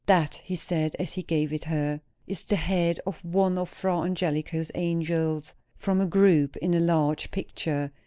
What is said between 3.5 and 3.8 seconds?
of